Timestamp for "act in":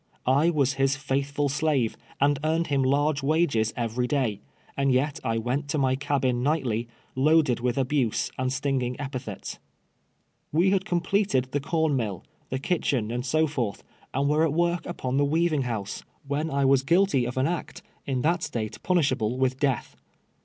17.47-18.21